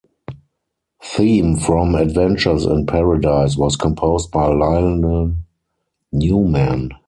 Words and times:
"Theme 1.03 1.57
from 1.57 1.93
Adventures 1.93 2.65
in 2.65 2.87
Paradise" 2.87 3.55
was 3.55 3.75
composed 3.75 4.31
by 4.31 4.47
Lionel 4.47 5.35
Newman. 6.11 6.91